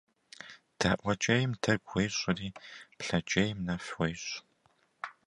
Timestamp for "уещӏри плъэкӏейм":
1.95-3.57